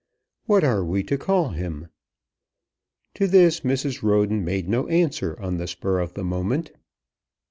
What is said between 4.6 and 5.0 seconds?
no